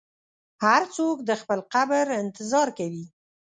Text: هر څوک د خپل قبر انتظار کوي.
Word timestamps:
هر 0.63 0.81
څوک 0.95 1.17
د 1.29 1.31
خپل 1.41 1.59
قبر 1.73 2.05
انتظار 2.21 2.67
کوي. 2.77 3.05